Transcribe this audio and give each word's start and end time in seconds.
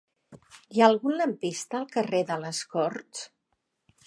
Hi 0.77 0.81
ha 0.81 0.87
algun 0.93 1.15
lampista 1.19 1.79
al 1.81 1.87
carrer 1.97 2.25
de 2.33 2.41
les 2.47 2.65
Corts? 2.75 3.23